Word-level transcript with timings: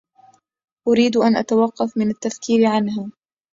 أريد 0.87 1.17
أن 1.17 1.35
أتوقف 1.35 1.97
من 1.97 2.09
التفكير 2.09 2.65
عنها. 2.65 3.11